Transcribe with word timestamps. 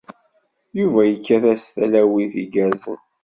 Yuba 0.77 1.01
yekkat-as 1.05 1.63
talawit 1.73 2.33
igerrzen. 2.43 2.99